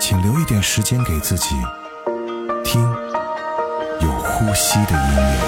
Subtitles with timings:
[0.00, 1.56] 请留一点时间给自己，
[2.64, 2.80] 听
[4.00, 5.38] 有呼吸的音乐。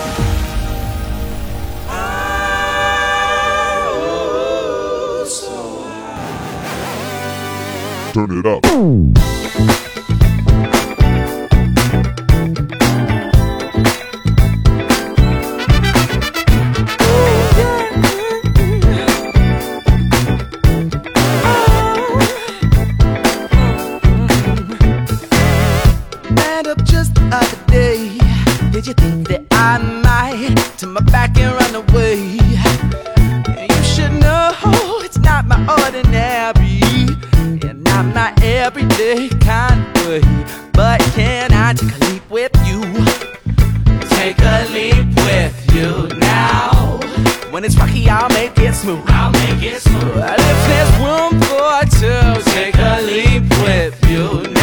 [8.13, 8.67] Turn it up.
[40.91, 42.81] But can I take a leap with you?
[44.17, 46.99] Take a leap with you now.
[47.53, 49.05] When it's rocky, I'll make it smooth.
[49.07, 50.17] I'll make it smooth.
[50.17, 54.60] If there's room for two, take a leap with you now.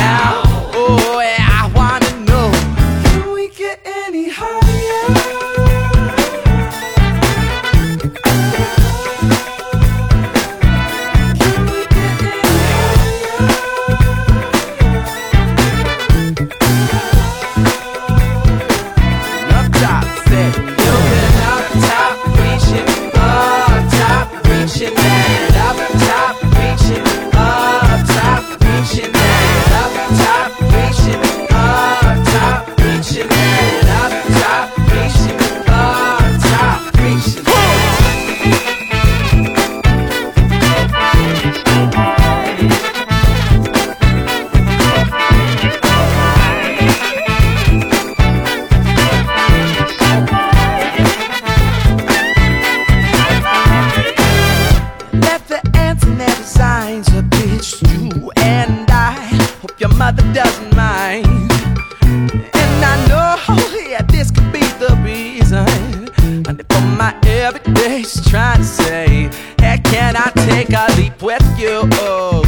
[67.21, 69.29] For my everyday's trying to say,
[69.59, 71.81] hey, can I take a leap with you?
[71.93, 72.41] Oh,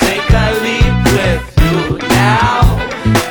[0.00, 2.62] take a leap with you now.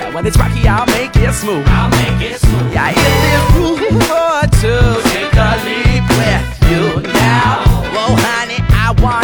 [0.06, 1.66] And when it's rocky, I'll make it smooth.
[1.68, 2.74] I'll make it smooth.
[2.74, 7.63] Yeah, if there's room for two, take a leap with you now.
[7.94, 9.20] Whoa, honey, I wanna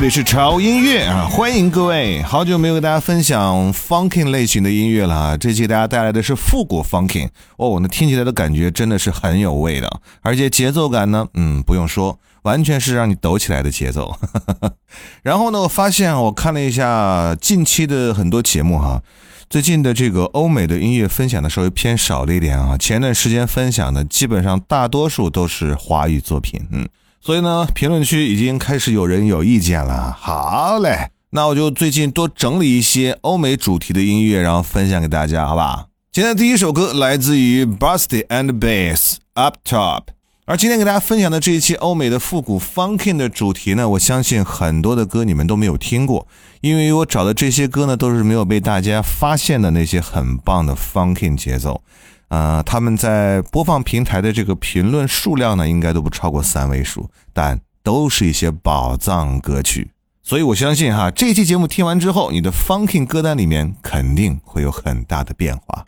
[0.00, 2.22] 这里是潮音乐啊，欢迎各位！
[2.22, 14.16] 好久没有跟大家分享 funking 类型的音乐了啊，这期给大家带来的是复古 funking 哦，那听起来的感觉真的是很有味道，而且节奏感呢，嗯，不用说，完全是让你抖起来的节奏。
[15.22, 19.02] 然后呢，我发现我看了一下近期的很多节目哈，
[19.50, 26.88] 最近的这个欧美的音乐分享的稍微偏少了一点啊，前段时间分享的基本上大多数都是华语作品，嗯。
[27.22, 30.16] 所以呢，评论区已经开始有人有意见了。
[30.18, 35.88] 好嘞，那我就最近多整理一些欧美主题的音乐，然后分享给大家，好吧？
[36.10, 40.04] 今天第一首歌来自于 Busty and Bass Up Top，
[40.46, 46.26] 而今天给大家分享的这一期欧美的复古 Funkin 的主题呢，我相信很多的歌你们都没有听过，
[46.62, 51.82] 因为我找的这些歌呢，都是没有被大家发现的那些很棒的 Funkin 节奏。
[52.30, 59.90] 呃，他们在播放平台的这个评论数量呢，应该都不超过三位数，但都是一些宝藏歌曲，
[60.22, 65.82] 所以我相信哈，这期节目听完之后，你的 funking 歌单里面肯定会有很大的变化。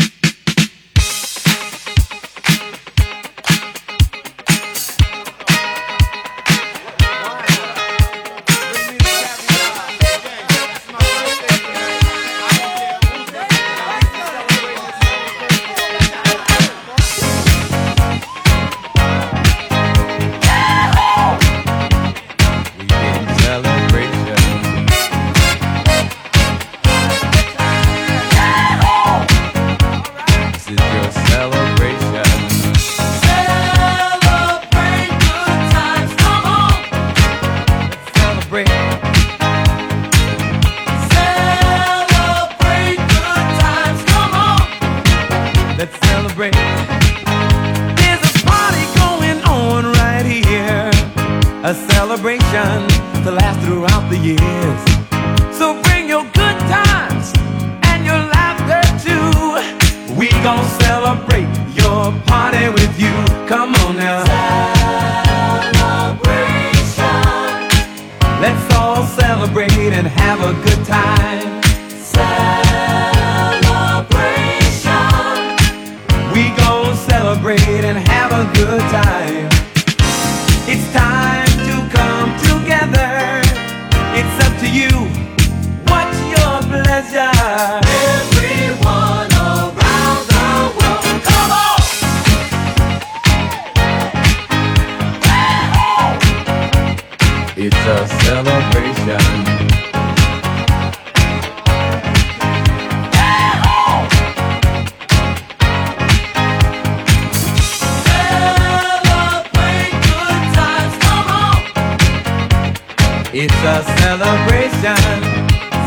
[113.35, 115.01] It's a celebration.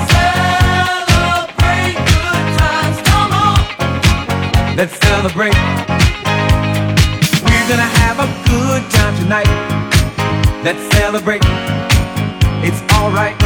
[0.10, 3.62] Celebrate good times, come on.
[4.76, 5.54] Let's celebrate.
[7.46, 9.52] We're gonna have a good time tonight.
[10.64, 11.44] Let's celebrate.
[12.66, 13.38] It's alright.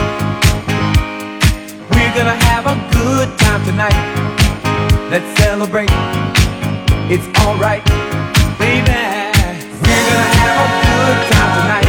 [1.91, 3.99] We're gonna have a good time tonight.
[5.11, 5.91] Let's celebrate.
[7.11, 7.83] It's alright,
[8.57, 8.95] baby.
[9.83, 11.88] We're gonna have a good time tonight.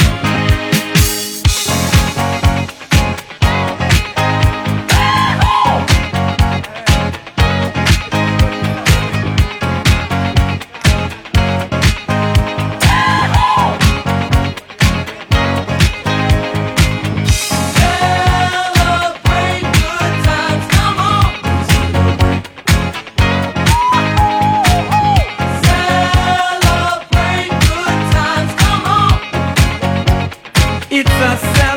[30.93, 31.70] It's a sad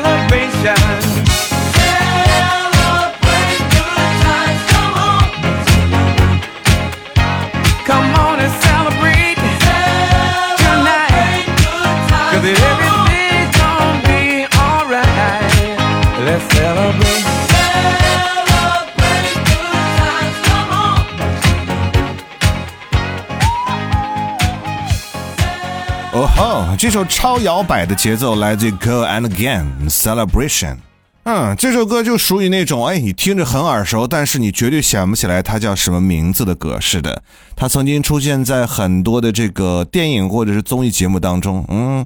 [26.85, 30.77] 这首超摇摆的节奏来自 Go and Again Celebration。
[31.23, 37.23] 嗯，这首歌就属于那种，哎，你听着很耳熟，但是你绝对想不起来它叫什么名字的格式的。
[37.55, 41.65] 它曾经出现在很多的这个电影或者是综艺节目当中。
[41.69, 42.05] 嗯，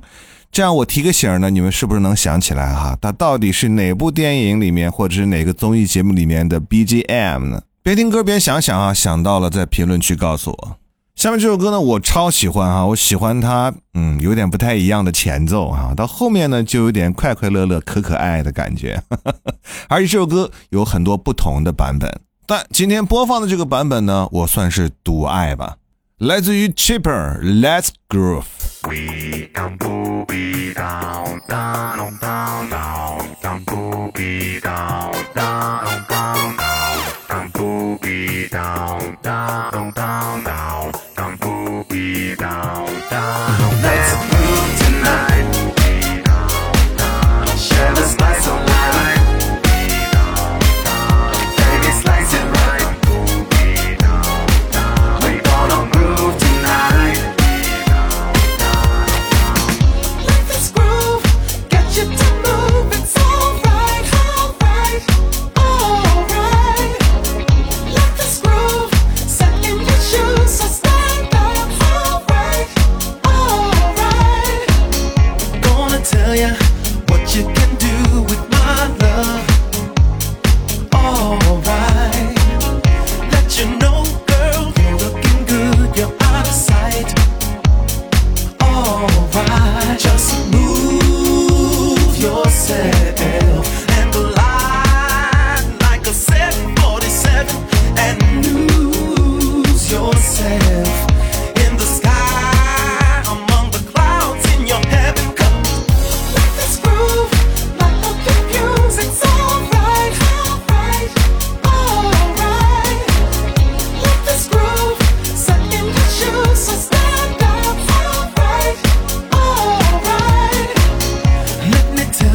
[0.49, 2.97] 这样我提个醒儿呢，你们是不是能想起来哈？
[3.01, 7.61] 它到底是哪部电影里面，或者是哪个综艺节目里面的 BGM 呢？
[7.83, 10.77] 边听歌边想想啊，想到了在评论区告诉我。
[11.19, 19.03] 下面这首歌呢，我超喜欢哈，我喜欢它，嗯，有点不太一样的前奏啊，到后面呢就有点快快乐乐、可可爱爱的感觉。
[19.89, 25.75] 而且这首歌有很多不同的版本，但今天播放的这个版本呢，我算是独爱吧。
[26.19, 28.45] 来自于 Cheaper Let's Groove。
[28.83, 39.17] We can boogie down, down, down, down, down, boogie down, down, down, down, down, boogie down,
[39.21, 40.78] down, down, down, down,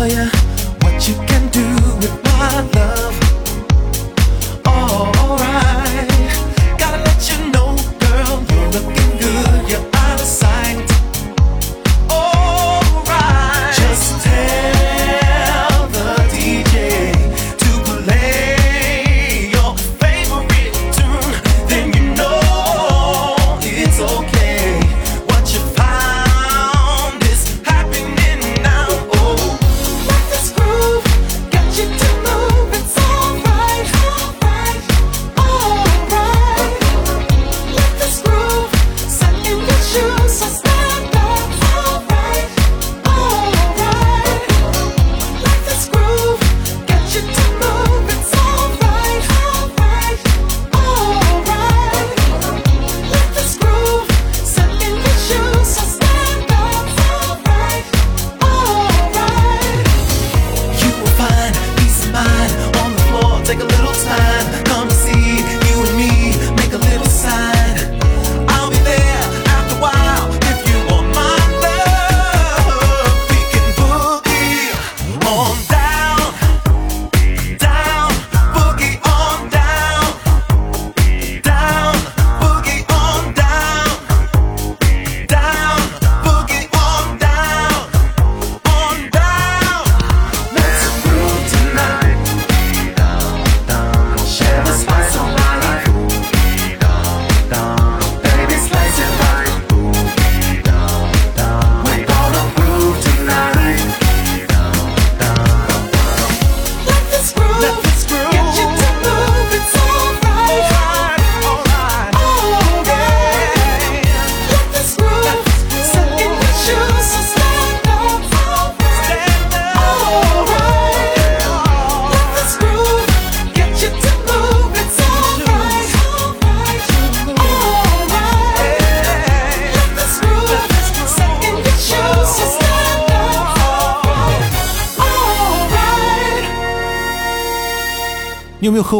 [0.04, 0.33] for you.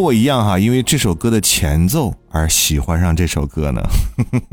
[0.05, 0.59] 我一样哈？
[0.59, 3.83] 因为这首歌的前奏而喜欢上这首歌呢？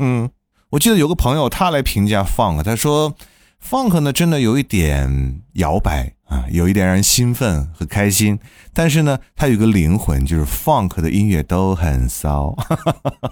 [0.70, 3.14] 我记得有个朋友他来评价 funk，他说
[3.62, 8.38] funk 呢真的有一点摇摆啊，有一点让人兴奋和开心，
[8.72, 12.56] 但是呢，它有个灵魂，就是 funk 的音乐都很骚。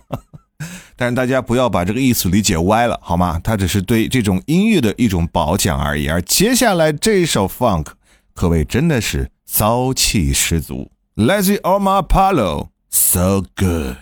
[0.96, 3.40] 但是大家不要把这个意思理解歪了，好吗？
[3.42, 6.06] 它只是对这种音乐的一种褒奖而已。
[6.06, 7.86] 而接下来这首 funk
[8.34, 10.90] 可谓真的是骚气十足。
[11.16, 12.70] Lazy Omar Palo.
[12.88, 13.98] So good.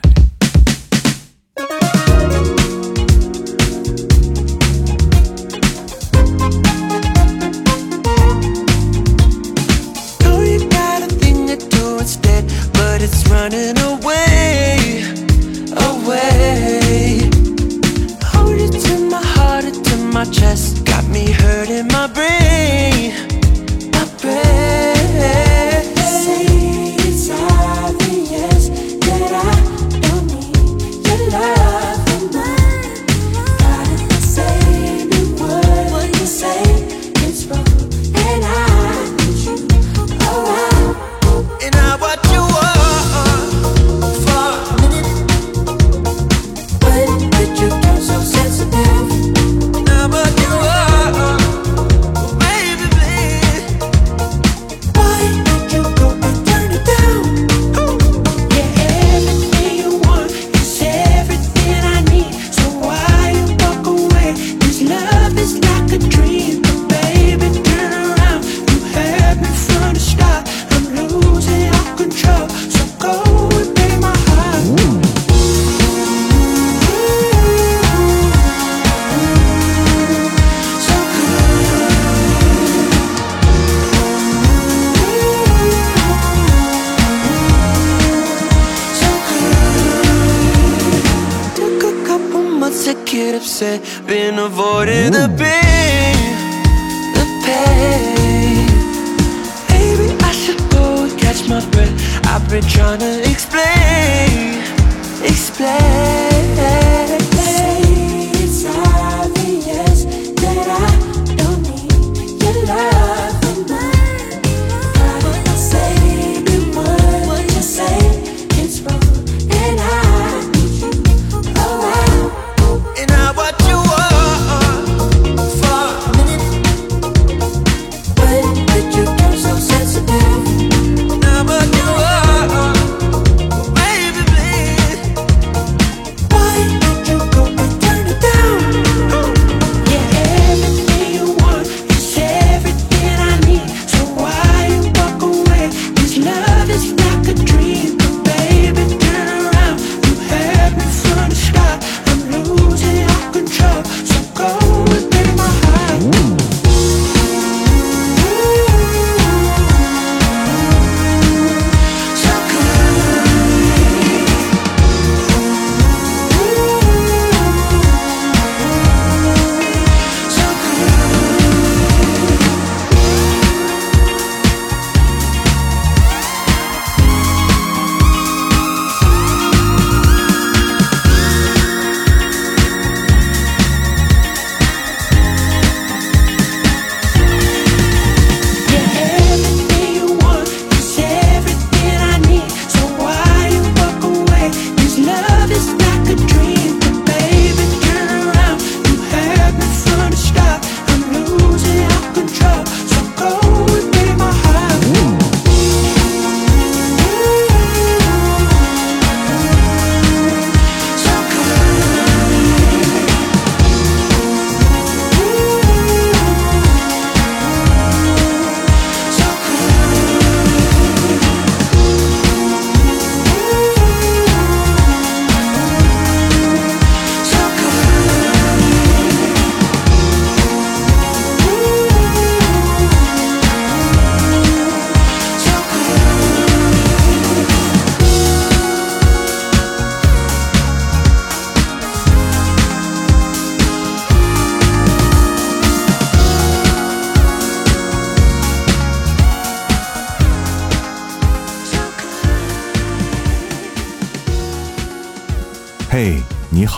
[13.00, 15.04] It's running away,
[15.76, 17.20] away.
[18.24, 22.37] Hold it to my heart, it to my chest, got me hurting my brain.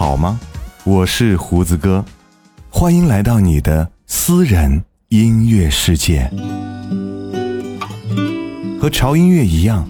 [0.01, 0.41] 好吗？
[0.83, 2.03] 我是胡子哥，
[2.71, 6.27] 欢迎来到你的私人音乐世界。
[8.81, 9.87] 和潮音乐一样，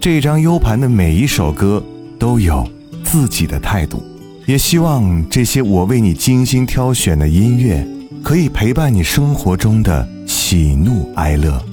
[0.00, 1.80] 这张 U 盘的每一首歌
[2.18, 2.68] 都有
[3.04, 4.02] 自己的态度。
[4.46, 7.86] 也希望这些我为你精心挑选的音乐，
[8.20, 11.64] 可以陪伴你生活中的喜怒哀乐。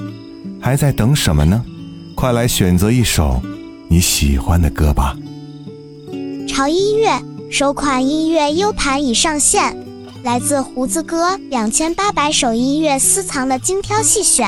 [0.62, 1.66] 还在等什么呢？
[2.14, 3.42] 快来选择一首
[3.88, 5.18] 你喜欢的歌吧。
[6.48, 7.20] 潮音乐
[7.52, 9.76] 首款音乐 U 盘已上线，
[10.24, 14.48] 来自胡子哥两千八百首音乐私藏的精挑细选。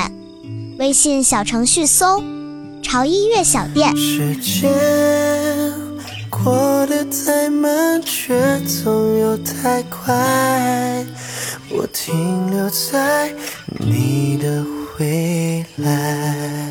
[0.78, 2.22] 微信小程序搜
[2.80, 4.72] “潮音乐小店时间
[6.30, 11.04] 过得太慢，却总又太快。
[11.70, 13.34] 我停留在
[13.80, 14.64] 你的
[15.00, 16.70] 未来。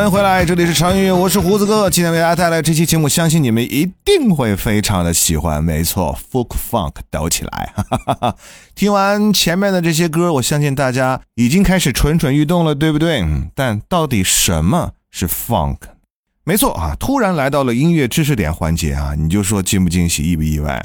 [0.00, 1.90] 欢迎回来，这里是长音乐，我是胡子哥。
[1.90, 5.62] 今天为大家带来这期节目，相信你们一定会非常的喜欢。
[5.62, 7.70] 没错，folk funk 抖起来！
[7.76, 8.36] 哈哈哈哈。
[8.74, 13.22] 听完前面的这些歌，我相信大家已经开始蠢蠢欲动了，对不对？
[13.54, 15.76] 但到底什么是 funk？
[16.50, 20.84] 没错啊，突然来到了音乐知识点环节啊，你就说惊不惊喜，意不意外？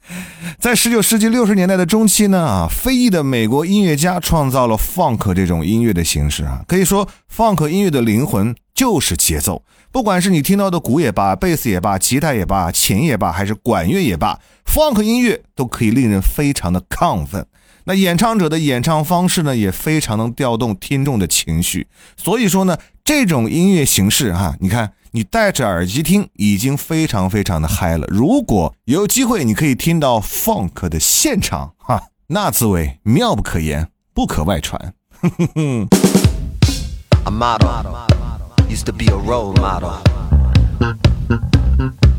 [0.58, 6.64] 在十九世纪六十年代的中期呢，啊，非裔的美国音乐家创造了 funk 这种音乐的形式啊。
[6.66, 9.62] 可以说，funk 音乐的灵魂就是节奏。
[9.92, 17.46] 不管是你听到的鼓也罢，贝斯也罢，吉他也罢，琴也罢，还是管乐也罢，funk 音乐都可以令人非常的亢奋。
[17.84, 21.86] 那演唱者的演唱方式呢，也非常能调动听众的情绪。
[22.16, 28.06] 所以说呢，这种音乐形式哈、你看你戴着耳机听，已经非常非常的嗨了。
[28.08, 34.94] 如果有机会，你可以听到 funk 的现场哈、那滋味妙不可言，不可外传。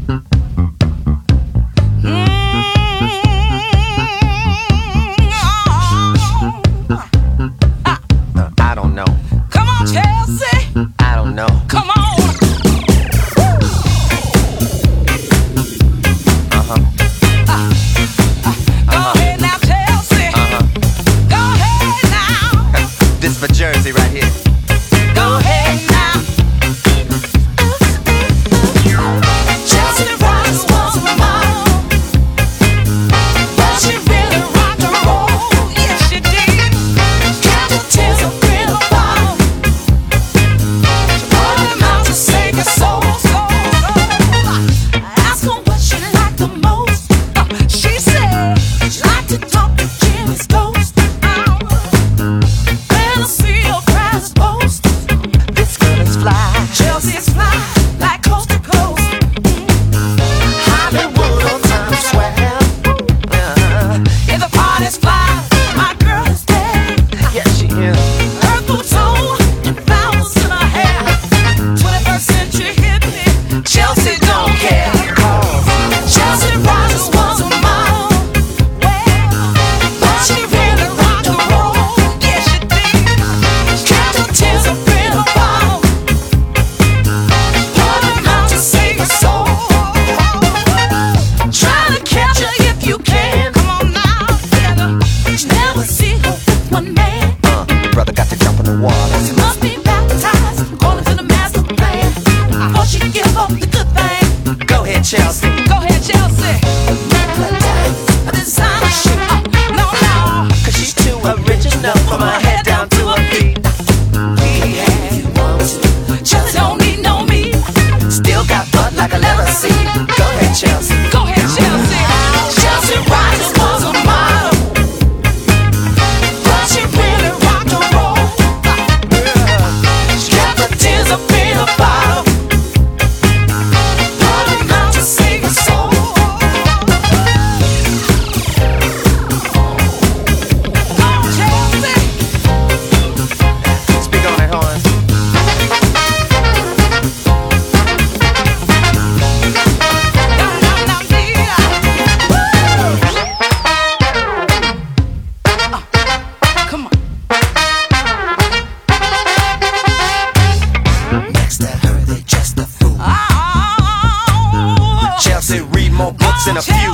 [166.48, 166.85] in a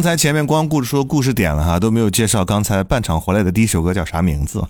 [0.00, 4.66] 刚才前面光顾着说故事点了哈，都没有介绍刚才半场回来的第一首歌叫啥名字，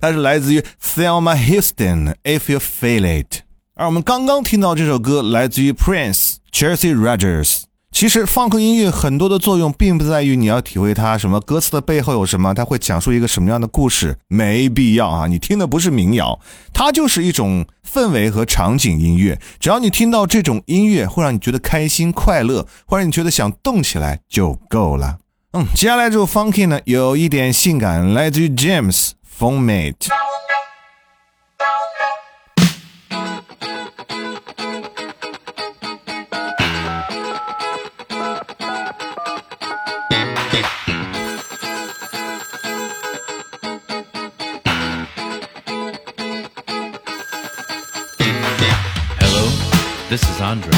[0.00, 3.42] 它是来自于 Thelma Houston If You Feel It。
[3.76, 7.69] 而我们刚刚听到这首歌来自于 Prince Chelsea Rogers。
[7.92, 15.26] 其实放克音乐很多的作用，并不在于你要体会它什么歌词的背后有什么，它会讲述一个什么样的故事，没必要啊！
[15.26, 16.38] 你听的不是民谣，
[16.72, 19.38] 它就是一种氛围和场景音乐。
[19.58, 25.18] 只要你听到这种音乐，会让你觉得开心快乐，会让你觉得想动起来就够了。
[25.52, 29.50] 嗯，接下来这首 Funky 呢，有一点性感，来自于 James f
[50.10, 50.72] this is Andre.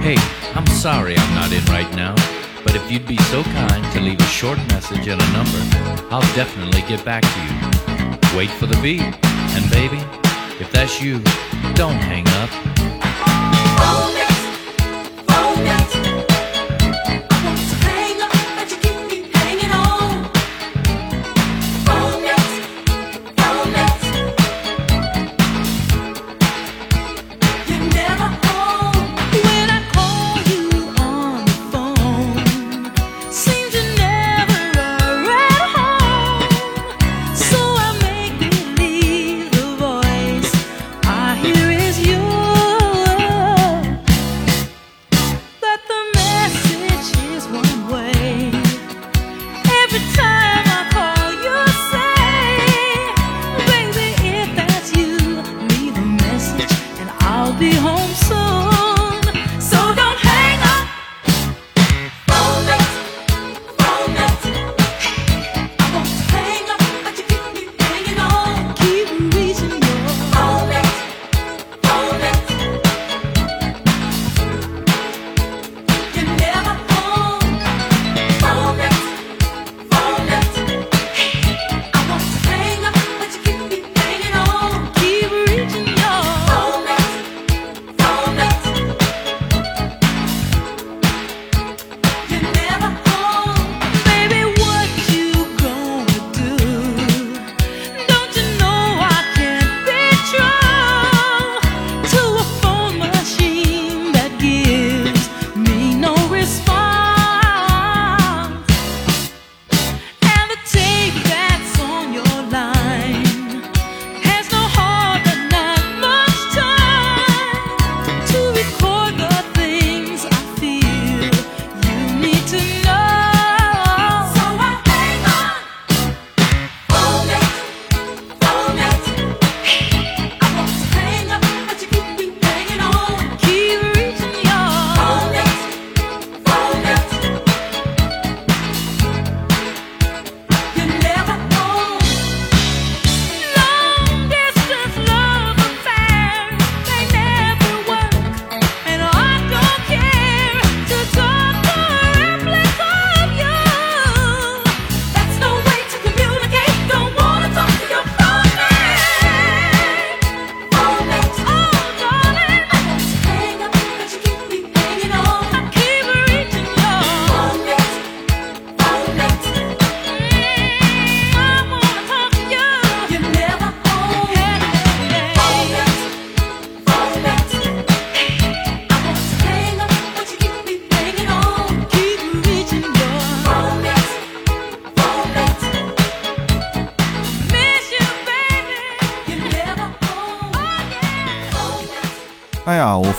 [0.00, 0.14] Hey,
[0.54, 2.14] I'm sorry I'm not in right now,
[2.62, 5.58] but if you'd be so kind to leave a short message and a number,
[6.08, 8.38] I'll definitely get back to you.
[8.38, 9.98] Wait for the beep, and baby,
[10.60, 11.18] if that's you,
[11.74, 14.13] don't hang up.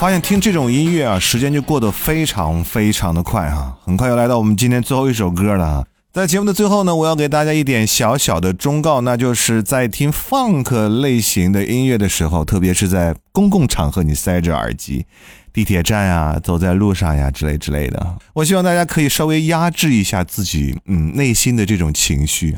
[0.05, 5.83] 发现听这种音乐啊，时间就过得非常非常的快哈、很快又来到我们今天最后一首歌了。
[6.13, 15.07] 在节目的最后呢，我要给大家一点小小的忠告，那就是在听 funk 类型的音乐的时候，特别是在公共场合，你塞着耳机，
[15.55, 22.57] 地铁站呀、走在路上呀之类之类的，我希望大家可以稍微压制一下自己嗯内心的这种情绪。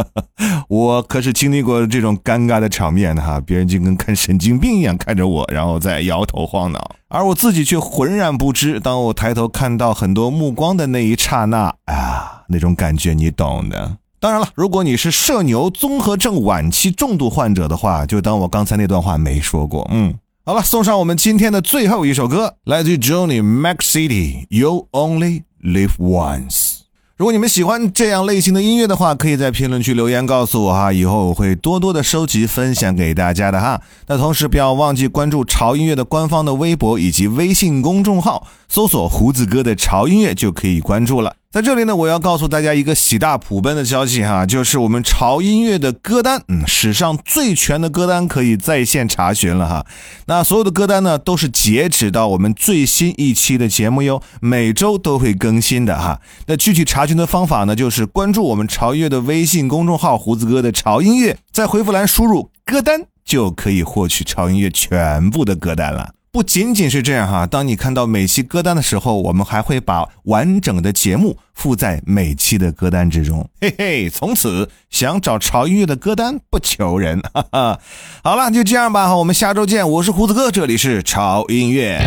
[0.68, 8.78] 我可是经历过这种尴尬的场面的哈，别人就跟看神经病一样看着我，然后再摇头晃脑，而我自己却浑然不知。
[8.78, 13.96] 当我抬头看到很多目光的那一刹那，啊，那种感觉你懂的。
[14.20, 19.88] 当然了，如果你是社牛综合症晚期重度患者的话，就当我刚才那段话没说过。
[19.90, 20.14] 嗯，
[20.48, 26.82] 好了，送上我们今天的最后一首歌，来自 Johnny Mac City，You Only Live Once。
[27.16, 33.82] 如果你们喜欢这样类型的音乐的话，可以在评论区留言告诉我哈，以后我会多多的收集分享给大家的哈。
[34.06, 41.34] 那同时不要忘记关注潮音乐的官方的微博以及微信公众号，搜索胡子哥的潮音乐就可以关注了。
[41.52, 49.86] 在这里呢，我要告诉大家一个喜大普奔的消息哈，就是我们潮音乐的歌单，嗯，史上最全的歌单可以在线查询了哈。
[50.26, 56.20] 那所有的歌单呢，都是截止到我们最新一期的节目哟，每周都会更新的哈。
[56.46, 66.15] 那具体查询的方法呢，就是关注我们潮音乐的微信公众号“胡子哥的潮音乐”，在回复栏输入“歌单”，就可以获取潮音乐全部的歌单了。
[66.36, 73.48] 不仅仅是这样哈，当你看到每期歌单的时候，我们还会把完整的节目附在每期的歌单之中。
[73.58, 77.18] 嘿嘿，从此想找潮音乐的歌单不求人。
[77.32, 77.80] 哈哈，
[78.22, 79.88] 好了，就这样吧，我们下周见。
[79.88, 82.06] 我是胡子哥，这里是潮音乐。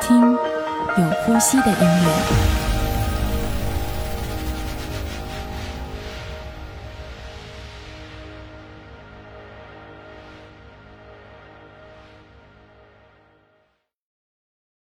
[0.00, 2.67] 听有呼吸的音乐。